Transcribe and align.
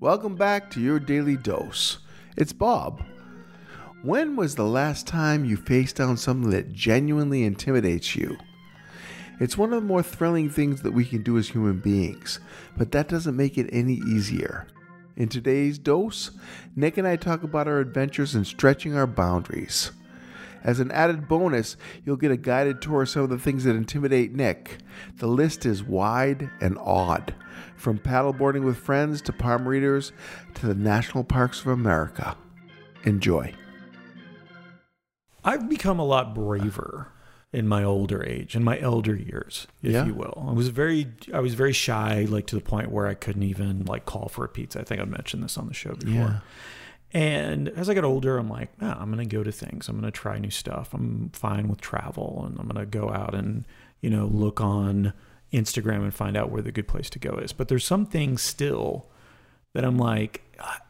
Welcome 0.00 0.36
back 0.36 0.70
to 0.72 0.80
your 0.80 0.98
daily 0.98 1.36
dose. 1.36 1.98
It's 2.36 2.52
Bob. 2.52 3.02
When 4.02 4.36
was 4.36 4.54
the 4.54 4.64
last 4.64 5.06
time 5.06 5.46
you 5.46 5.56
faced 5.56 5.96
down 5.96 6.18
something 6.18 6.50
that 6.50 6.72
genuinely 6.72 7.42
intimidates 7.42 8.14
you? 8.14 8.36
It's 9.40 9.56
one 9.56 9.72
of 9.72 9.82
the 9.82 9.88
more 9.88 10.02
thrilling 10.02 10.50
things 10.50 10.82
that 10.82 10.92
we 10.92 11.04
can 11.04 11.22
do 11.22 11.38
as 11.38 11.48
human 11.48 11.80
beings, 11.80 12.38
but 12.76 12.92
that 12.92 13.08
doesn't 13.08 13.36
make 13.36 13.56
it 13.56 13.70
any 13.72 13.94
easier. 13.94 14.66
In 15.16 15.28
today's 15.28 15.78
dose, 15.78 16.32
Nick 16.76 16.98
and 16.98 17.08
I 17.08 17.16
talk 17.16 17.42
about 17.42 17.66
our 17.66 17.80
adventures 17.80 18.34
in 18.34 18.44
stretching 18.44 18.94
our 18.94 19.06
boundaries. 19.06 19.92
As 20.64 20.80
an 20.80 20.90
added 20.90 21.28
bonus, 21.28 21.76
you'll 22.04 22.16
get 22.16 22.30
a 22.30 22.36
guided 22.38 22.80
tour 22.80 23.02
of 23.02 23.08
some 23.10 23.22
of 23.22 23.28
the 23.30 23.38
things 23.38 23.64
that 23.64 23.76
intimidate 23.76 24.32
Nick. 24.32 24.78
The 25.18 25.26
list 25.26 25.66
is 25.66 25.82
wide 25.84 26.50
and 26.60 26.78
odd, 26.78 27.34
from 27.76 27.98
paddleboarding 27.98 28.64
with 28.64 28.78
friends 28.78 29.20
to 29.22 29.32
palm 29.32 29.68
readers 29.68 30.12
to 30.54 30.66
the 30.66 30.74
national 30.74 31.24
parks 31.24 31.60
of 31.60 31.66
America. 31.66 32.36
Enjoy. 33.04 33.52
I've 35.44 35.68
become 35.68 35.98
a 35.98 36.04
lot 36.04 36.34
braver 36.34 37.08
in 37.52 37.68
my 37.68 37.84
older 37.84 38.24
age, 38.24 38.56
in 38.56 38.64
my 38.64 38.80
elder 38.80 39.14
years, 39.14 39.66
if 39.82 39.92
Yeah. 39.92 40.06
you 40.06 40.14
will. 40.14 40.46
I 40.48 40.52
was 40.52 40.68
very, 40.68 41.08
I 41.32 41.40
was 41.40 41.54
very 41.54 41.72
shy, 41.74 42.26
like 42.28 42.46
to 42.46 42.54
the 42.56 42.62
point 42.62 42.90
where 42.90 43.06
I 43.06 43.14
couldn't 43.14 43.42
even 43.44 43.84
like 43.84 44.06
call 44.06 44.28
for 44.28 44.44
a 44.44 44.48
pizza. 44.48 44.80
I 44.80 44.84
think 44.84 45.00
I 45.00 45.04
mentioned 45.04 45.44
this 45.44 45.58
on 45.58 45.68
the 45.68 45.74
show 45.74 45.94
before. 45.94 46.12
Yeah. 46.14 46.38
And 47.14 47.68
as 47.70 47.88
I 47.88 47.94
got 47.94 48.04
older, 48.04 48.36
I'm 48.38 48.48
like, 48.50 48.80
nah, 48.82 48.94
I'm 49.00 49.10
going 49.12 49.26
to 49.26 49.36
go 49.36 49.44
to 49.44 49.52
things. 49.52 49.88
I'm 49.88 49.94
going 50.00 50.10
to 50.10 50.18
try 50.18 50.36
new 50.38 50.50
stuff. 50.50 50.92
I'm 50.92 51.30
fine 51.32 51.68
with 51.68 51.80
travel, 51.80 52.42
and 52.46 52.58
I'm 52.58 52.66
going 52.66 52.84
to 52.84 52.86
go 52.86 53.10
out 53.10 53.34
and 53.34 53.64
you 54.00 54.10
know 54.10 54.26
look 54.26 54.60
on 54.60 55.12
Instagram 55.52 56.02
and 56.02 56.12
find 56.12 56.36
out 56.36 56.50
where 56.50 56.60
the 56.62 56.72
good 56.72 56.88
place 56.88 57.08
to 57.10 57.18
go 57.20 57.36
is. 57.36 57.52
But 57.52 57.68
there's 57.68 57.84
some 57.86 58.04
things 58.04 58.42
still 58.42 59.06
that 59.74 59.84
I'm 59.84 59.96
like, 59.96 60.42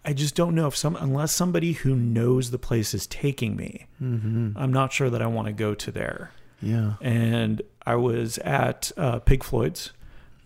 I- 0.05 0.13
just 0.15 0.35
don't 0.35 0.55
know 0.55 0.67
if 0.67 0.77
some 0.77 0.97
unless 0.97 1.33
somebody 1.33 1.73
who 1.73 1.95
knows 1.95 2.51
the 2.51 2.59
place 2.59 2.95
is 2.95 3.07
taking 3.07 3.55
me, 3.57 3.87
I'm 4.01 4.73
not 4.73 4.93
sure 4.93 5.11
that 5.11 5.21
I 5.21 5.27
want 5.27 5.47
to 5.49 5.53
go 5.53 5.75
to 5.75 5.91
there. 5.93 6.31
Yeah. 6.63 6.95
And 7.03 7.61
I 7.85 7.97
was 7.97 8.39
at 8.39 8.91
uh, 8.97 9.19
Pig 9.19 9.45
Floyd's 9.45 9.93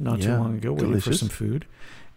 not 0.00 0.20
too 0.20 0.31
long 0.36 0.56
ago, 0.56 0.72
waiting 0.72 0.88
delicious. 0.88 1.05
for 1.05 1.19
some 1.19 1.28
food. 1.28 1.66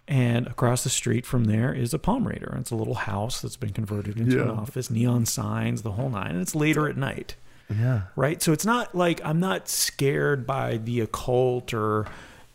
And 0.07 0.47
across 0.47 0.83
the 0.83 0.89
street 0.89 1.25
from 1.25 1.45
there 1.45 1.73
is 1.73 1.94
a 1.94 1.99
Palm 1.99 2.27
Raider. 2.27 2.55
It's 2.59 2.71
a 2.71 2.75
little 2.75 2.95
house 2.95 3.39
that's 3.41 3.55
been 3.55 3.71
converted 3.71 4.19
into 4.19 4.41
an 4.43 4.49
office, 4.49 4.89
neon 4.89 5.25
signs, 5.25 5.83
the 5.83 5.91
whole 5.93 6.09
nine. 6.09 6.31
And 6.31 6.41
it's 6.41 6.55
later 6.55 6.89
at 6.89 6.97
night 6.97 7.35
Yeah. 7.69 8.02
right? 8.17 8.41
So 8.41 8.52
it's 8.52 8.66
not 8.66 8.93
like 8.93 9.21
I'm 9.23 9.39
not 9.39 9.69
scared 9.69 10.45
by 10.45 10.77
the 10.77 10.99
occult 10.99 11.73
or 11.73 12.08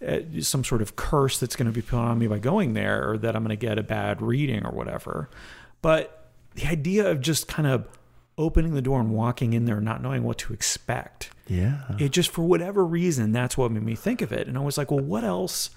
uh, 0.06 0.18
some 0.40 0.64
sort 0.64 0.82
of 0.82 0.96
curse 0.96 1.38
that's 1.40 1.56
going 1.56 1.66
to 1.66 1.72
be 1.72 1.80
put 1.80 1.96
on 1.96 2.18
me 2.18 2.26
by 2.26 2.38
going 2.38 2.74
there 2.74 3.10
or 3.12 3.18
that 3.18 3.34
I'm 3.34 3.42
going 3.42 3.56
to 3.56 3.66
get 3.66 3.78
a 3.78 3.82
bad 3.82 4.20
reading 4.20 4.66
or 4.66 4.72
whatever. 4.72 5.30
But 5.80 6.28
the 6.56 6.66
idea 6.66 7.10
of 7.10 7.22
just 7.22 7.48
kind 7.48 7.66
of 7.66 7.86
opening 8.36 8.74
the 8.74 8.82
door 8.82 9.00
and 9.00 9.10
walking 9.12 9.54
in 9.54 9.64
there 9.64 9.80
not 9.80 10.02
knowing 10.02 10.22
what 10.24 10.36
to 10.38 10.52
expect, 10.52 11.30
Yeah. 11.46 11.82
it 11.98 12.10
just 12.10 12.28
for 12.28 12.42
whatever 12.42 12.84
reason, 12.84 13.32
that's 13.32 13.56
what 13.56 13.70
made 13.72 13.82
me 13.84 13.94
think 13.94 14.20
of 14.20 14.30
it. 14.32 14.46
And 14.46 14.58
I 14.58 14.60
was 14.60 14.76
like, 14.76 14.90
well, 14.90 15.00
what 15.00 15.24
else? 15.24 15.70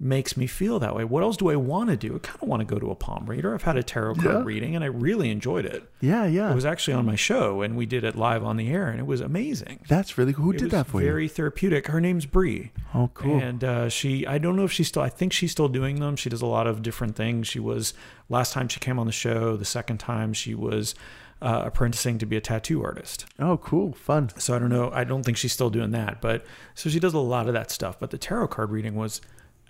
Makes 0.00 0.36
me 0.36 0.48
feel 0.48 0.80
that 0.80 0.96
way. 0.96 1.04
What 1.04 1.22
else 1.22 1.36
do 1.36 1.48
I 1.48 1.54
want 1.54 1.90
to 1.90 1.96
do? 1.96 2.16
I 2.16 2.18
kind 2.18 2.42
of 2.42 2.48
want 2.48 2.58
to 2.60 2.64
go 2.66 2.80
to 2.80 2.90
a 2.90 2.94
palm 2.96 3.26
reader. 3.26 3.54
I've 3.54 3.62
had 3.62 3.76
a 3.76 3.84
tarot 3.84 4.16
card 4.16 4.24
Yeah. 4.34 4.42
reading 4.42 4.74
and 4.74 4.82
I 4.82 4.88
really 4.88 5.30
enjoyed 5.30 5.64
it. 5.64 5.88
Yeah. 6.00 6.26
Yeah. 6.26 6.50
It 6.50 6.56
was 6.56 6.66
actually 6.66 6.94
on 6.94 7.06
my 7.06 7.14
show 7.14 7.62
and 7.62 7.76
we 7.76 7.86
did 7.86 8.02
it 8.02 8.16
live 8.16 8.42
on 8.42 8.56
the 8.56 8.68
air 8.68 8.88
and 8.88 8.98
it 8.98 9.06
was 9.06 9.20
amazing. 9.20 9.78
That's 9.88 10.18
really 10.18 10.32
cool. 10.32 10.46
Who 10.46 10.50
It 10.52 10.58
did 10.58 10.70
that 10.72 10.88
for 10.88 11.00
you? 11.00 11.06
very 11.06 11.28
therapeutic. 11.28 11.86
Her 11.86 12.00
name's 12.00 12.26
Bree. 12.26 12.72
Oh, 12.92 13.10
cool. 13.14 13.38
And 13.38 13.62
uh, 13.62 13.88
she, 13.88 14.26
I 14.26 14.38
don't 14.38 14.56
know 14.56 14.64
if 14.64 14.72
she's 14.72 14.88
still, 14.88 15.02
I 15.02 15.08
think 15.08 15.32
she's 15.32 15.52
still 15.52 15.68
doing 15.68 16.00
them. 16.00 16.16
She 16.16 16.28
does 16.28 16.42
a 16.42 16.46
lot 16.46 16.66
of 16.66 16.82
different 16.82 17.14
things. 17.14 17.46
She 17.46 17.60
was, 17.60 17.94
last 18.28 18.52
time 18.52 18.66
she 18.66 18.80
came 18.80 18.98
on 18.98 19.06
the 19.06 19.12
show, 19.12 19.56
the 19.56 19.64
second 19.64 19.98
time 19.98 20.32
she 20.32 20.52
was 20.56 20.96
uh, 21.40 21.62
apprenticing 21.66 22.18
to 22.18 22.26
be 22.26 22.36
a 22.36 22.40
tattoo 22.40 22.82
artist. 22.82 23.24
oh, 23.38 23.56
cool. 23.58 23.92
Fun. 23.92 24.30
So 24.36 24.54
I 24.56 24.58
don't 24.58 24.68
know. 24.70 24.90
I 24.92 25.04
don't 25.04 25.22
think 25.22 25.36
she's 25.36 25.52
still 25.52 25.70
doing 25.70 25.92
that. 25.92 26.20
But 26.20 26.44
so 26.74 26.90
she 26.90 26.98
does 26.98 27.14
a 27.14 27.18
lot 27.20 27.46
of 27.46 27.52
that 27.54 27.70
stuff. 27.70 28.00
But 28.00 28.10
the 28.10 28.18
tarot 28.18 28.48
card 28.48 28.70
reading 28.70 28.96
was 28.96 29.20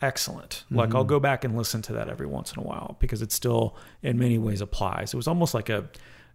excellent. 0.03 0.65
Like 0.71 0.89
Mm-hmm. 0.89 0.97
I'll 0.99 1.05
go 1.05 1.21
back 1.21 1.45
and 1.45 1.57
listen 1.57 1.81
to 1.83 1.93
that 1.95 2.09
every 2.09 2.27
once 2.27 2.53
in 2.53 2.59
a 2.59 2.63
while 2.63 2.97
because 2.99 3.23
it 3.23 3.33
still, 3.33 3.77
in 4.03 4.19
many 4.19 4.39
ways, 4.39 4.61
applies. 4.61 5.15
It 5.15 5.17
was 5.17 5.29
almost 5.29 5.55
like 5.55 5.69
a 5.69 5.89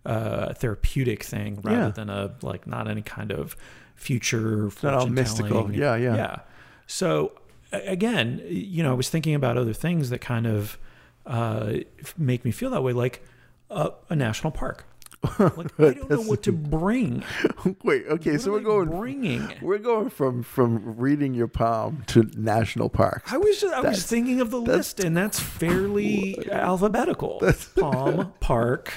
uh, 0.06 0.54
therapeutic 0.54 1.24
thing 1.24 1.60
rather 1.64 1.78
Yeah. 1.78 1.90
than 1.90 2.10
a 2.10 2.34
like 2.42 2.66
not 2.66 2.88
any 2.90 3.02
kind 3.02 3.32
of 3.32 3.56
future 3.96 4.70
Not 4.82 4.94
all 4.94 5.08
mystical. 5.08 5.72
Yeah, 5.72 5.96
yeah. 5.96 6.16
yeah. 6.16 6.40
So 6.88 7.34
again, 7.72 8.42
you 8.48 8.82
know, 8.84 8.92
I 8.92 8.96
was 8.96 9.10
thinking 9.10 9.36
about 9.36 9.58
other 9.58 9.74
things 9.74 10.10
that 10.10 10.20
kind 10.22 10.48
of 10.48 10.78
uh, 11.26 11.74
make 12.18 12.46
me 12.46 12.52
feel 12.52 12.70
that 12.70 12.82
way, 12.84 12.94
like 12.94 13.22
uh, 13.70 13.90
a 14.10 14.16
national 14.16 14.52
park. 14.52 14.86
Like 15.24 15.80
I 15.80 15.94
don't 15.94 16.10
know 16.10 16.22
what 16.22 16.44
to 16.44 16.52
bring. 16.52 17.24
Wait. 17.84 18.06
Okay. 18.08 18.34
What 18.34 18.42
so 18.42 18.52
we're 18.52 18.60
going. 18.60 18.90
bringing. 18.90 19.52
We're 19.62 19.80
going 19.80 20.10
from 20.10 20.44
from 20.44 20.98
reading 20.98 21.34
your 21.34 21.48
palm 21.48 22.04
to 22.08 22.30
national 22.36 22.90
parks. 22.90 23.32
I 23.32 23.38
was 23.38 23.60
just, 23.60 23.74
I 23.74 23.82
was 23.82 24.06
thinking 24.06 24.42
of 24.42 24.52
the 24.52 24.60
list, 24.62 25.00
and 25.00 25.18
that's 25.18 25.40
fairly 25.40 26.50
alphabetical. 26.52 27.40
That's, 27.48 27.66
Palm, 27.66 28.34
park, 28.40 28.94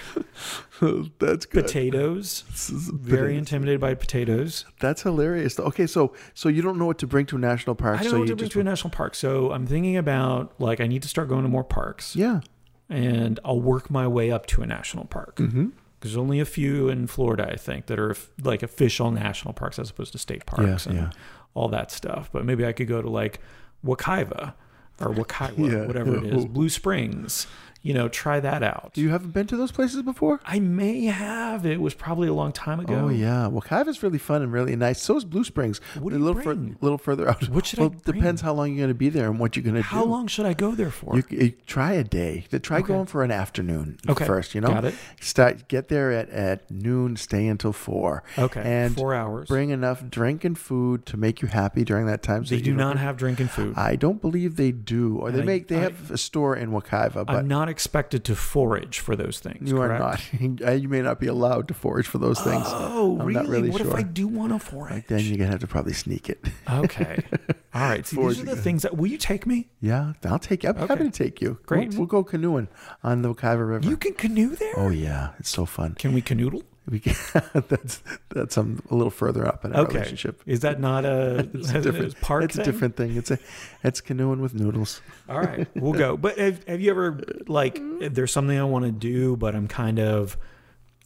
That's 0.80 1.46
good. 1.46 1.64
potatoes. 1.64 2.44
Very 2.92 3.36
intimidated 3.36 3.80
by 3.80 3.94
potatoes. 3.94 4.64
That's 4.80 5.02
hilarious. 5.02 5.58
Okay, 5.58 5.86
so 5.86 6.14
so 6.34 6.48
you 6.48 6.62
don't 6.62 6.78
know 6.78 6.86
what 6.86 6.98
to 6.98 7.06
bring 7.06 7.26
to 7.26 7.36
a 7.36 7.38
national 7.38 7.74
park. 7.76 8.00
I 8.00 8.02
don't 8.02 8.10
so 8.10 8.16
know 8.16 8.20
what 8.20 8.28
to 8.28 8.36
bring 8.36 8.50
to 8.50 8.60
a 8.60 8.64
national 8.64 8.90
park, 8.90 9.14
so 9.14 9.52
I'm 9.52 9.66
thinking 9.66 9.96
about 9.96 10.54
like 10.60 10.80
I 10.80 10.86
need 10.86 11.02
to 11.02 11.08
start 11.08 11.28
going 11.28 11.42
to 11.42 11.48
more 11.48 11.64
parks, 11.64 12.14
yeah. 12.16 12.40
and 12.88 13.40
I'll 13.44 13.60
work 13.60 13.90
my 13.90 14.06
way 14.06 14.30
up 14.30 14.46
to 14.46 14.62
a 14.62 14.66
national 14.66 15.04
park. 15.06 15.36
Mm-hmm. 15.36 15.68
There's 16.00 16.16
only 16.16 16.40
a 16.40 16.44
few 16.44 16.88
in 16.88 17.06
Florida, 17.06 17.48
I 17.50 17.56
think, 17.56 17.86
that 17.86 17.98
are 17.98 18.16
like 18.42 18.62
official 18.62 19.10
national 19.10 19.54
parks 19.54 19.78
as 19.78 19.90
opposed 19.90 20.12
to 20.12 20.18
state 20.18 20.46
parks 20.46 20.86
and 20.86 20.96
yeah. 20.96 21.10
all 21.54 21.68
that 21.68 21.90
stuff. 21.90 22.30
But 22.32 22.44
maybe 22.44 22.64
I 22.64 22.72
could 22.72 22.88
go 22.88 23.02
to 23.02 23.10
like 23.10 23.40
Wekiva 23.84 24.54
or 25.00 25.08
Wekiwa, 25.14 25.70
Yeah. 25.72 25.86
whatever 25.86 26.16
it 26.16 26.24
is, 26.24 26.46
Blue 26.46 26.68
Springs. 26.68 27.46
You 27.82 27.94
know, 27.94 28.08
try 28.08 28.40
that 28.40 28.62
out. 28.62 28.92
You 28.94 29.08
haven't 29.08 29.30
been 29.30 29.46
to 29.46 29.56
those 29.56 29.72
places 29.72 30.02
before? 30.02 30.40
I 30.44 30.60
may 30.60 31.06
have. 31.06 31.64
It 31.64 31.80
was 31.80 31.94
probably 31.94 32.28
a 32.28 32.34
long 32.34 32.52
time 32.52 32.78
ago. 32.78 33.06
Oh 33.06 33.08
yeah, 33.08 33.46
well, 33.46 33.62
is 33.88 34.02
really 34.02 34.18
fun 34.18 34.42
and 34.42 34.52
really 34.52 34.76
nice. 34.76 35.00
So 35.00 35.16
is 35.16 35.24
Blue 35.24 35.44
Springs. 35.44 35.80
What 35.98 36.10
do 36.10 36.16
a 36.16 36.18
little 36.18 36.42
bring? 36.42 36.76
little 36.80 36.98
further 36.98 37.28
out. 37.28 37.48
What 37.48 37.66
should 37.66 37.78
I 37.78 37.82
well, 37.82 37.94
depends 38.04 38.42
how 38.42 38.52
long 38.52 38.68
you're 38.68 38.78
going 38.78 38.88
to 38.88 38.94
be 38.94 39.08
there 39.08 39.26
and 39.26 39.38
what 39.38 39.56
you're 39.56 39.62
going 39.62 39.76
to 39.76 39.80
do. 39.82 39.86
How 39.88 40.04
long 40.04 40.26
should 40.26 40.46
I 40.46 40.52
go 40.52 40.72
there 40.72 40.90
for? 40.90 41.16
You, 41.16 41.24
you 41.30 41.50
try 41.66 41.92
a 41.92 42.04
day. 42.04 42.44
Try 42.62 42.82
going 42.82 43.06
for 43.06 43.24
an 43.24 43.30
afternoon 43.30 43.98
Okay, 44.08 44.26
first. 44.26 44.54
You 44.54 44.60
know, 44.60 44.68
got 44.68 44.84
it. 44.84 44.94
Start 45.20 45.66
get 45.68 45.88
there 45.88 46.12
at, 46.12 46.28
at 46.30 46.70
noon. 46.70 47.16
Stay 47.16 47.46
until 47.46 47.72
four. 47.72 48.22
okay, 48.38 48.60
and 48.62 48.94
four 48.94 49.14
hours. 49.14 49.48
bring 49.48 49.70
enough 49.70 50.08
drink 50.08 50.44
and 50.44 50.58
food 50.58 51.06
to 51.06 51.16
make 51.16 51.40
you 51.40 51.48
happy 51.48 51.84
during 51.84 52.06
that 52.06 52.22
time. 52.22 52.44
So 52.44 52.50
they 52.50 52.56
you 52.58 52.62
do 52.62 52.76
don't- 52.76 52.98
have 52.98 53.16
drink 53.16 53.40
and 53.40 53.50
food. 53.50 53.74
I 53.76 53.96
don't 53.96 54.20
believe 54.20 54.56
they 54.56 54.72
do, 54.72 55.16
or 55.16 55.30
they 55.30 55.42
I- 55.42 55.44
make. 55.44 55.68
They 55.68 55.78
I- 55.78 55.82
have 55.82 56.10
a 56.10 56.18
store 56.18 56.54
in 56.54 56.70
Wekiva, 56.70 57.24
but 57.26 57.30
I'm 57.30 57.48
not 57.48 57.69
expected 57.70 58.24
to 58.24 58.36
forage 58.36 58.98
for 58.98 59.16
those 59.16 59.38
things. 59.38 59.70
you 59.70 59.76
correct? 59.76 60.02
are 60.02 60.08
not. 60.10 60.20
Uh, 60.66 60.72
you 60.72 60.88
may 60.88 61.00
not 61.00 61.18
be 61.18 61.26
allowed 61.26 61.68
to 61.68 61.74
forage 61.74 62.06
for 62.06 62.18
those 62.18 62.40
things. 62.40 62.64
Oh, 62.66 63.18
I'm 63.18 63.26
really? 63.26 63.40
not 63.40 63.48
really 63.48 63.70
what 63.70 63.80
sure. 63.80 63.90
if 63.90 63.94
I 63.94 64.02
do 64.02 64.28
want 64.28 64.52
to 64.52 64.58
forage? 64.58 65.06
Then 65.06 65.20
you're 65.20 65.38
gonna 65.38 65.50
have 65.50 65.60
to 65.60 65.66
probably 65.66 65.92
sneak 65.94 66.28
it. 66.28 66.44
Okay. 66.68 67.22
All 67.74 67.82
right. 67.82 68.06
See, 68.06 68.16
these 68.16 68.40
are 68.40 68.44
the 68.44 68.56
things 68.56 68.82
that. 68.82 68.96
Will 68.96 69.06
you 69.06 69.16
take 69.16 69.46
me? 69.46 69.68
Yeah, 69.80 70.12
I'll 70.24 70.38
take 70.38 70.62
you. 70.64 70.70
I'm 70.70 70.76
happy 70.76 71.04
to 71.04 71.10
take 71.10 71.40
you. 71.40 71.58
Great. 71.66 71.90
We'll, 71.90 71.98
we'll 72.00 72.06
go 72.06 72.24
canoeing 72.24 72.68
on 73.02 73.22
the 73.22 73.32
Wekiva 73.32 73.68
River. 73.68 73.88
You 73.88 73.96
can 73.96 74.14
canoe 74.14 74.54
there. 74.56 74.74
oh 74.76 74.90
yeah, 74.90 75.30
it's 75.38 75.50
so 75.50 75.64
fun. 75.64 75.94
Can 75.94 76.12
we 76.12 76.20
canoodle? 76.20 76.62
We 76.90 76.98
can, 77.00 77.14
that's 77.68 78.02
that's 78.30 78.58
um, 78.58 78.82
a 78.90 78.94
little 78.96 79.10
further 79.10 79.46
up 79.46 79.64
in 79.64 79.72
our 79.72 79.82
Okay. 79.82 79.94
relationship. 79.98 80.42
Is 80.44 80.60
that 80.60 80.80
not 80.80 81.04
a, 81.04 81.48
It's 81.54 81.70
a 81.70 81.80
different. 81.80 82.20
park? 82.20 82.44
it's 82.44 82.54
a 82.54 82.64
thing? 82.64 82.72
different 82.72 82.96
thing. 82.96 83.16
It's 83.16 83.30
a 83.30 83.38
it's 83.84 84.00
canoeing 84.00 84.40
with 84.40 84.54
noodles. 84.54 85.00
All 85.28 85.38
right, 85.40 85.68
we'll 85.76 85.92
go. 85.92 86.16
But 86.16 86.38
have, 86.38 86.64
have 86.66 86.80
you 86.80 86.90
ever 86.90 87.20
like? 87.46 87.80
There's 88.00 88.32
something 88.32 88.58
I 88.58 88.64
want 88.64 88.86
to 88.86 88.92
do, 88.92 89.36
but 89.36 89.54
I'm 89.54 89.68
kind 89.68 89.98
of 90.00 90.36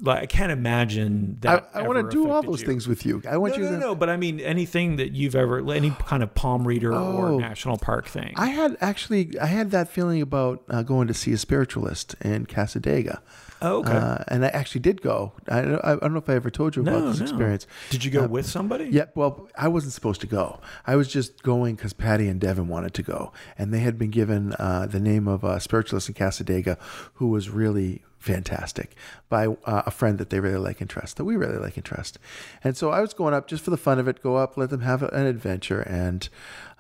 like 0.01 0.23
I 0.23 0.27
can't 0.27 0.51
imagine 0.51 1.37
that. 1.43 1.71
I 1.75 1.83
want 1.83 2.11
to 2.11 2.11
do 2.11 2.29
all 2.31 2.43
those 2.43 2.63
you. 2.63 2.67
things 2.67 2.89
with 2.89 3.07
you. 3.07 3.23
I 3.31 3.37
want 3.37 3.53
No, 3.57 3.59
you 3.59 3.65
no, 3.67 3.71
to. 3.73 3.79
no. 3.79 3.95
But 3.95 4.09
I 4.11 4.17
mean, 4.17 4.41
anything 4.41 4.97
that 4.97 5.13
you've 5.13 5.37
ever, 5.37 5.59
any 5.73 5.91
kind 6.07 6.23
of 6.23 6.35
palm 6.35 6.67
reader 6.67 6.93
Oh. 6.93 7.17
or 7.17 7.41
national 7.41 7.77
park 7.79 8.07
thing. 8.07 8.33
I 8.37 8.47
had 8.47 8.77
actually 8.81 9.39
I 9.39 9.47
had 9.47 9.71
that 9.71 9.89
feeling 9.89 10.21
about 10.23 10.65
uh, 10.71 10.83
going 10.83 11.07
to 11.09 11.15
see 11.15 11.33
a 11.33 11.39
spiritualist 11.39 12.15
in 12.23 12.47
Cassadaga. 12.47 13.21
Oh, 13.63 13.79
okay. 13.79 13.93
Uh, 13.93 14.19
and 14.29 14.45
I 14.45 14.49
actually 14.49 14.81
did 14.83 15.01
go. 15.01 15.33
I, 15.49 15.61
I 15.61 15.93
I 15.93 15.97
don't 15.97 16.13
know 16.13 16.19
if 16.19 16.29
I 16.29 16.35
ever 16.35 16.51
told 16.51 16.77
you 16.77 16.83
about 16.83 17.01
No, 17.01 17.11
this 17.11 17.21
no. 17.21 17.25
experience. 17.27 17.67
Did 17.91 18.05
you 18.05 18.11
go 18.11 18.25
uh, 18.25 18.29
with 18.29 18.47
somebody? 18.47 18.87
Yeah, 18.91 19.07
well, 19.15 19.49
I 19.57 19.69
wasn't 19.69 19.93
supposed 19.95 20.21
to 20.23 20.27
go. 20.27 20.61
I 20.87 20.97
was 20.97 21.09
just 21.09 21.43
going 21.43 21.77
because 21.77 21.93
Patty 21.93 22.29
and 22.29 22.41
Devin 22.41 22.69
wanted 22.69 22.95
to 22.95 23.03
go, 23.03 23.33
and 23.57 23.73
they 23.73 23.79
had 23.81 23.99
been 23.99 24.11
given 24.11 24.55
uh, 24.59 24.87
the 24.87 25.01
name 25.01 25.27
of 25.29 25.45
a 25.45 25.61
spiritualist 25.61 26.09
in 26.09 26.15
Cassadaga 26.15 26.79
who 27.15 27.29
was 27.29 27.49
really 27.49 28.03
fantastic 28.19 28.95
by 29.29 29.47
uh, 29.47 29.83
a 29.87 29.91
friend 29.91 30.19
that 30.19 30.31
they 30.31 30.41
really 30.41 30.59
like 30.59 30.81
and 30.81 30.89
trust, 30.91 31.17
that 31.17 31.25
we 31.25 31.37
really 31.37 31.59
like 31.59 31.77
and 31.77 31.85
trust. 31.85 32.19
And 32.63 32.77
so 32.77 32.91
I 32.91 33.01
was 33.01 33.15
going 33.15 33.35
up 33.35 33.47
just 33.47 33.63
for 33.65 33.71
the 33.71 33.77
fun 33.77 33.99
of 33.99 34.09
it, 34.09 34.23
go 34.23 34.37
up, 34.37 34.57
let 34.57 34.71
them 34.71 34.81
have 34.81 35.03
an 35.03 35.27
adventure, 35.27 35.81
and 35.81 36.29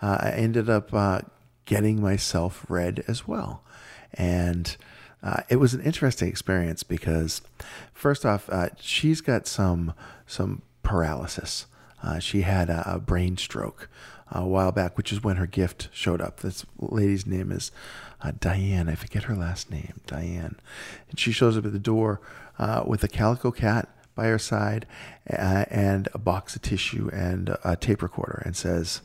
uh, 0.03 0.19
I 0.20 0.31
ended 0.31 0.69
up. 0.69 0.93
Uh, 0.93 1.20
getting 1.67 1.99
myself 1.99 2.67
read 2.69 3.03
as 3.09 3.27
well. 3.27 3.65
And 4.12 4.77
uh, 5.25 5.41
it 5.49 5.56
was 5.56 5.73
an 5.73 5.81
interesting 5.81 6.29
experience 6.29 6.82
because, 6.82 7.41
first 7.94 8.26
off, 8.26 8.49
uh, 8.50 8.69
she's 8.79 9.23
got 9.23 9.47
some 9.47 9.94
some 10.26 10.61
paralysis. 10.82 11.67
Uh, 12.03 12.19
she 12.19 12.43
had 12.43 12.69
a, 12.69 12.94
a 12.94 12.99
brain 12.99 13.38
stroke 13.38 13.88
uh, 14.35 14.41
a 14.41 14.47
while 14.47 14.71
back, 14.71 14.99
which 14.99 15.11
is 15.11 15.25
when 15.25 15.37
her 15.37 15.47
gift 15.47 15.88
showed 15.93 16.21
up. 16.21 16.41
This 16.41 16.67
lady's 16.79 17.26
name 17.26 17.50
is 17.50 17.73
uh, 18.21 18.32
Diane. 18.38 18.88
I 18.88 18.94
forget 18.94 19.25
her 19.25 19.35
last 19.35 19.71
name, 19.71 19.94
Diane. 20.06 20.56
And 21.09 21.19
she 21.19 21.32
shows 21.32 21.56
up 21.56 21.65
at 21.65 21.73
the 21.73 21.79
door 21.79 22.20
uh, 22.59 22.85
with 22.87 23.03
a 23.03 23.09
calico 23.09 23.50
cat 23.50 23.88
by 24.15 24.27
her 24.27 24.38
side 24.38 24.87
uh, 25.31 25.65
and 25.70 26.09
a 26.12 26.19
box 26.19 26.55
of 26.55 26.61
tissue 26.61 27.09
and 27.12 27.56
a 27.65 27.77
tape 27.77 28.03
recorder 28.03 28.43
and 28.44 28.55
says, 28.55 29.00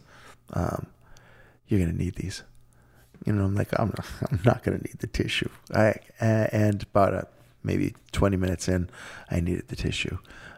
um, 0.52 0.88
You're 1.68 1.80
going 1.80 1.92
to 1.92 1.98
need 1.98 2.16
these. 2.16 2.44
You 3.26 3.34
know, 3.34 3.46
I'm 3.46 3.56
like, 3.56 3.70
I'm 3.80 3.90
not, 3.90 4.06
I'm 4.32 4.40
not 4.46 4.64
going 4.64 4.78
to 4.80 4.84
need 4.84 5.00
the 5.00 5.08
tissue. 5.08 5.50
I, 5.74 5.96
and 6.20 6.84
about 6.84 7.14
a, 7.14 7.28
maybe 7.64 7.94
20 8.14 8.38
minutes 8.38 8.68
in, 8.68 8.90
I 9.30 9.40
needed 9.40 9.68
the 9.68 9.76
tissue. 9.76 10.18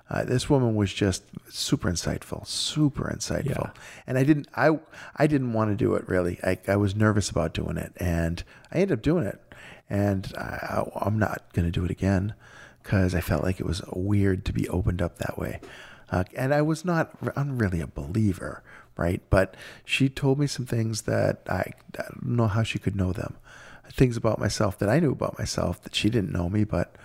Uh, 0.10 0.26
this 0.26 0.50
woman 0.50 0.76
was 0.76 0.94
just 0.94 1.24
super 1.50 1.90
insightful, 1.90 2.46
super 2.46 3.06
insightful, 3.16 3.46
Yeah. 3.74 3.82
and 4.06 4.18
I 4.18 4.24
didn't, 4.26 4.48
I, 4.56 4.78
I 5.16 5.26
didn't 5.26 5.54
want 5.54 5.72
to 5.72 5.76
do 5.76 5.96
it 5.96 6.06
really. 6.10 6.38
I, 6.44 6.60
I 6.68 6.76
was 6.76 6.96
nervous 6.98 7.30
about 7.30 7.54
doing 7.54 7.78
it, 7.78 7.94
and 7.98 8.44
I 8.74 8.80
ended 8.80 9.00
up 9.00 9.02
doing 9.04 9.26
it, 9.26 9.40
and 9.90 10.32
I, 10.38 10.84
I'm 10.98 11.18
not 11.18 11.54
going 11.54 11.66
to 11.66 11.72
do 11.72 11.86
it 11.86 11.92
again 11.92 12.34
because 12.84 13.16
I 13.16 13.22
felt 13.22 13.42
like 13.44 13.62
it 13.62 13.66
was 13.66 13.82
weird 13.94 14.44
to 14.46 14.54
be 14.54 14.68
opened 14.68 15.02
up 15.02 15.18
that 15.20 15.38
way, 15.40 15.62
uh, 16.12 16.26
and 16.36 16.54
I 16.54 16.62
was 16.62 16.84
not, 16.84 17.12
I'm 17.38 17.58
really 17.58 17.80
a 17.80 17.88
believer, 17.88 18.64
right? 18.98 19.22
But 19.30 19.56
she 19.86 20.10
told 20.10 20.40
me 20.40 20.48
some 20.48 20.66
things 20.66 21.04
that 21.04 21.42
I, 21.48 21.54
I 21.54 21.74
don't 21.92 22.26
know 22.26 22.48
how 22.48 22.64
she 22.64 22.80
could 22.80 22.96
know 22.96 23.12
them, 23.14 23.38
things 23.92 24.18
about 24.18 24.40
myself 24.40 24.78
that 24.80 24.90
I 24.90 25.00
knew 25.00 25.12
about 25.12 25.38
myself 25.38 25.82
that 25.84 25.96
she 25.96 26.10
didn't 26.10 26.34
know 26.34 26.50
me, 26.50 26.64
but. 26.64 26.96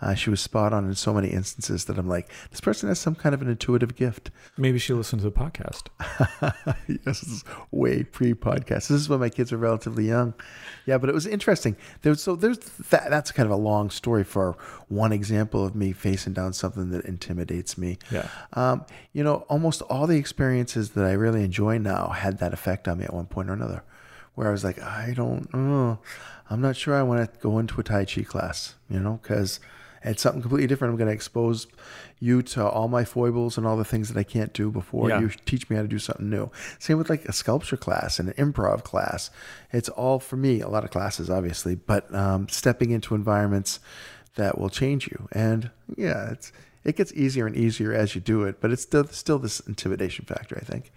Uh, 0.00 0.14
she 0.14 0.28
was 0.28 0.40
spot 0.40 0.72
on 0.72 0.84
in 0.84 0.94
so 0.94 1.14
many 1.14 1.28
instances 1.28 1.84
that 1.86 1.98
I'm 1.98 2.08
like, 2.08 2.28
this 2.50 2.60
person 2.60 2.88
has 2.88 2.98
some 2.98 3.14
kind 3.14 3.34
of 3.34 3.40
an 3.40 3.48
intuitive 3.48 3.94
gift. 3.94 4.30
Maybe 4.56 4.78
she 4.78 4.92
listened 4.92 5.22
to 5.22 5.30
the 5.30 5.32
podcast. 5.32 5.88
yes, 6.88 7.20
this 7.20 7.22
is 7.22 7.44
way 7.70 8.02
pre-podcast. 8.02 8.88
This 8.88 8.90
is 8.90 9.08
when 9.08 9.20
my 9.20 9.28
kids 9.28 9.52
were 9.52 9.58
relatively 9.58 10.06
young. 10.06 10.34
Yeah, 10.84 10.98
but 10.98 11.08
it 11.08 11.14
was 11.14 11.26
interesting. 11.26 11.76
There, 12.02 12.14
so 12.14 12.36
there's 12.36 12.58
that. 12.90 13.08
That's 13.08 13.32
kind 13.32 13.46
of 13.46 13.52
a 13.52 13.60
long 13.60 13.88
story 13.88 14.24
for 14.24 14.56
one 14.88 15.12
example 15.12 15.64
of 15.64 15.74
me 15.74 15.92
facing 15.92 16.32
down 16.32 16.52
something 16.52 16.90
that 16.90 17.04
intimidates 17.04 17.78
me. 17.78 17.98
Yeah. 18.10 18.28
Um, 18.52 18.84
you 19.12 19.22
know, 19.24 19.46
almost 19.48 19.80
all 19.82 20.06
the 20.06 20.18
experiences 20.18 20.90
that 20.90 21.04
I 21.04 21.12
really 21.12 21.44
enjoy 21.44 21.78
now 21.78 22.08
had 22.08 22.38
that 22.38 22.52
effect 22.52 22.88
on 22.88 22.98
me 22.98 23.04
at 23.04 23.14
one 23.14 23.26
point 23.26 23.48
or 23.48 23.52
another, 23.52 23.84
where 24.34 24.48
I 24.48 24.52
was 24.52 24.64
like, 24.64 24.80
I 24.82 25.12
don't 25.16 25.52
know, 25.54 25.98
I'm 26.50 26.60
not 26.60 26.76
sure 26.76 26.94
I 26.94 27.02
want 27.02 27.32
to 27.32 27.38
go 27.40 27.58
into 27.58 27.80
a 27.80 27.84
Tai 27.84 28.04
Chi 28.04 28.22
class. 28.22 28.74
You 28.88 29.00
know, 29.00 29.18
because 29.22 29.60
it's 30.02 30.22
something 30.22 30.42
completely 30.42 30.66
different. 30.66 30.92
I'm 30.92 30.98
going 30.98 31.08
to 31.08 31.14
expose 31.14 31.66
you 32.20 32.42
to 32.42 32.66
all 32.68 32.88
my 32.88 33.04
foibles 33.04 33.56
and 33.56 33.66
all 33.66 33.76
the 33.76 33.84
things 33.84 34.08
that 34.08 34.18
I 34.18 34.22
can't 34.22 34.52
do 34.52 34.70
before 34.70 35.08
Yeah. 35.08 35.20
you 35.20 35.30
teach 35.46 35.68
me 35.70 35.76
how 35.76 35.82
to 35.82 35.88
do 35.88 35.98
something 35.98 36.28
new. 36.28 36.50
Same 36.78 36.98
with 36.98 37.08
like 37.08 37.24
a 37.24 37.32
sculpture 37.32 37.76
class 37.78 38.18
and 38.18 38.28
an 38.28 38.52
improv 38.52 38.82
class. 38.82 39.30
It's 39.72 39.88
all 39.88 40.18
for 40.20 40.36
me, 40.36 40.60
a 40.60 40.68
lot 40.68 40.84
of 40.84 40.90
classes, 40.90 41.30
obviously, 41.30 41.74
but 41.74 42.12
um, 42.14 42.48
stepping 42.48 42.90
into 42.90 43.14
environments 43.14 43.80
that 44.36 44.58
will 44.58 44.68
change 44.70 45.06
you. 45.06 45.28
And 45.32 45.70
yeah, 45.96 46.30
it's 46.32 46.52
it 46.84 46.96
gets 46.96 47.12
easier 47.14 47.46
and 47.46 47.56
easier 47.56 47.94
as 47.94 48.14
you 48.14 48.20
do 48.20 48.42
it, 48.44 48.60
but 48.60 48.70
it's 48.70 48.82
still 48.82 49.06
still 49.08 49.38
this 49.38 49.60
intimidation 49.60 50.26
factor, 50.26 50.58
I 50.60 50.64
think. 50.64 50.92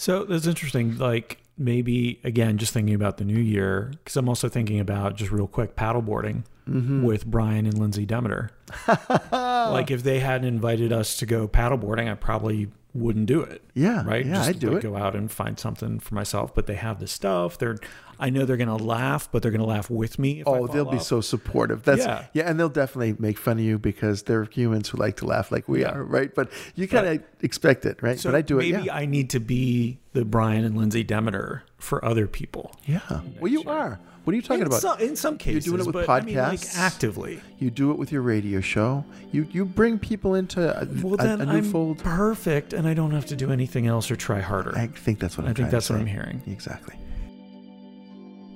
So 0.00 0.24
that's 0.24 0.46
interesting. 0.46 0.96
Like 0.96 1.38
maybe 1.58 2.20
again, 2.24 2.56
just 2.56 2.72
thinking 2.72 2.94
about 2.94 3.18
the 3.18 3.24
new 3.24 3.38
year, 3.38 3.92
because 3.92 4.16
I'm 4.16 4.28
also 4.30 4.48
thinking 4.48 4.80
about 4.80 5.14
just 5.16 5.30
real 5.30 5.46
quick 5.46 5.76
paddleboarding 5.76 6.44
Mm-hmm. 6.68 7.02
with 7.02 7.26
Brian 7.26 7.66
and 7.66 7.76
Lindsay 7.76 8.06
Demeter. 8.06 8.50
like 9.32 9.90
if 9.90 10.04
they 10.04 10.20
hadn't 10.20 10.46
invited 10.46 10.92
us 10.92 11.16
to 11.16 11.26
go 11.26 11.48
paddleboarding, 11.48 12.08
I 12.08 12.14
probably 12.14 12.68
wouldn't 12.92 13.26
do 13.26 13.40
it. 13.40 13.62
Yeah, 13.74 14.02
Right? 14.04 14.26
Yeah, 14.26 14.34
just 14.34 14.48
I'd 14.50 14.58
do 14.58 14.70
like, 14.70 14.78
it. 14.78 14.82
Go 14.82 14.96
out 14.96 15.14
and 15.14 15.30
find 15.30 15.58
something 15.58 16.00
for 16.00 16.14
myself. 16.14 16.54
But 16.54 16.66
they 16.66 16.74
have 16.74 16.98
the 17.00 17.06
stuff. 17.06 17.56
They're 17.58 17.76
I 18.18 18.28
know 18.30 18.44
they're 18.44 18.56
gonna 18.58 18.76
laugh, 18.76 19.28
but 19.32 19.42
they're 19.42 19.50
gonna 19.52 19.64
laugh 19.64 19.88
with 19.88 20.18
me. 20.18 20.40
If 20.40 20.48
I 20.48 20.50
Oh, 20.50 20.66
they'll 20.66 20.84
be 20.90 20.98
so 20.98 21.20
supportive. 21.20 21.84
That's 21.84 22.04
Yeah. 22.04 22.24
yeah. 22.34 22.50
and 22.50 22.58
they'll 22.60 22.68
definitely 22.68 23.14
make 23.18 23.38
fun 23.38 23.58
of 23.58 23.64
you 23.64 23.78
because 23.78 24.24
they're 24.24 24.44
humans 24.44 24.88
who 24.90 24.98
like 24.98 25.16
to 25.18 25.26
laugh 25.26 25.50
like 25.52 25.68
we 25.68 25.80
Yeah. 25.82 25.92
are, 25.92 26.04
right? 26.04 26.34
But 26.34 26.50
you 26.74 26.86
kind 26.88 27.06
of 27.06 27.22
expect 27.42 27.86
it, 27.86 28.02
right? 28.02 28.18
So 28.18 28.30
but 28.30 28.36
I 28.36 28.42
do 28.42 28.58
it. 28.58 28.70
maybe 28.72 28.84
Yeah. 28.86 28.94
I 28.96 29.06
need 29.06 29.30
to 29.30 29.40
be 29.40 29.98
the 30.12 30.24
Brian 30.24 30.64
and 30.64 30.76
Lindsay 30.76 31.02
Demeter 31.04 31.62
for 31.78 32.04
other 32.04 32.26
people. 32.26 32.72
yeah. 32.84 33.20
Well, 33.40 33.50
you 33.52 33.62
are. 33.66 33.98
What 34.24 34.32
are 34.34 34.36
you 34.36 34.42
talking 34.42 34.60
in 34.60 34.66
about? 34.66 34.80
Some, 34.82 35.00
in 35.00 35.16
some 35.16 35.38
cases, 35.38 35.66
you're 35.66 35.76
doing 35.78 35.88
it 35.88 35.94
with 35.94 36.06
but 36.06 36.22
I 36.22 36.24
mean, 36.24 36.36
like 36.36 36.60
podcasts? 36.60 36.78
actively. 36.78 37.40
You 37.58 37.70
do 37.70 37.90
it 37.90 37.98
with 37.98 38.12
your 38.12 38.22
radio 38.22 38.60
show. 38.60 39.04
You 39.32 39.46
you 39.50 39.64
bring 39.64 39.98
people 39.98 40.34
into 40.34 40.60
a, 40.60 40.86
Well, 41.02 41.14
a, 41.14 41.16
then 41.16 41.40
a 41.40 41.46
new 41.46 41.52
I'm 41.52 41.64
fold. 41.64 41.98
perfect, 41.98 42.72
and 42.74 42.86
I 42.86 42.92
don't 42.94 43.12
have 43.12 43.26
to 43.26 43.36
do 43.36 43.50
anything 43.50 43.86
else 43.86 44.10
or 44.10 44.16
try 44.16 44.40
harder. 44.40 44.76
I 44.76 44.88
think 44.88 45.18
that's 45.20 45.38
what 45.38 45.44
I'm 45.44 45.50
I 45.50 45.54
think 45.54 45.70
that's 45.70 45.88
what 45.88 45.96
say. 45.96 46.00
I'm 46.02 46.06
hearing. 46.06 46.42
Exactly. 46.46 46.96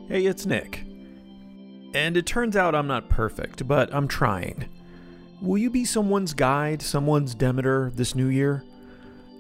Hey, 0.09 0.27
it's 0.27 0.45
Nick. 0.45 0.85
And 1.95 2.17
it 2.17 2.27
turns 2.27 2.57
out 2.57 2.75
I'm 2.75 2.87
not 2.87 3.09
perfect, 3.09 3.67
but 3.67 3.93
I'm 3.95 4.07
trying. 4.09 4.69
Will 5.41 5.59
you 5.59 5.71
be 5.71 5.85
someone's 5.85 6.35
guide, 6.35 6.83
someone's 6.83 7.35
Demeter 7.35 7.91
this 7.95 8.15
new 8.15 8.27
year? 8.27 8.65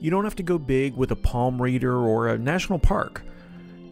You 0.00 0.10
don't 0.10 0.24
have 0.24 0.36
to 0.36 0.42
go 0.42 0.58
big 0.58 0.96
with 0.96 1.10
a 1.10 1.16
palm 1.16 1.60
reader 1.60 1.96
or 1.96 2.28
a 2.28 2.38
national 2.38 2.78
park. 2.78 3.22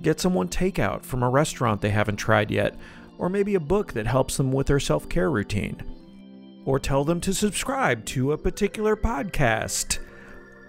Get 0.02 0.18
someone 0.18 0.48
takeout 0.48 1.04
from 1.04 1.22
a 1.22 1.30
restaurant 1.30 1.80
they 1.80 1.90
haven't 1.90 2.16
tried 2.16 2.50
yet, 2.50 2.76
or 3.18 3.28
maybe 3.28 3.54
a 3.54 3.60
book 3.60 3.92
that 3.92 4.06
helps 4.06 4.36
them 4.36 4.50
with 4.52 4.66
their 4.66 4.80
self 4.80 5.08
care 5.08 5.30
routine. 5.30 5.80
Or 6.64 6.78
tell 6.78 7.04
them 7.04 7.20
to 7.22 7.32
subscribe 7.32 8.04
to 8.06 8.32
a 8.32 8.38
particular 8.38 8.96
podcast. 8.96 9.98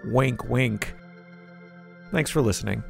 Wink, 0.04 0.44
wink. 0.48 0.94
Thanks 2.12 2.30
for 2.30 2.42
listening. 2.42 2.82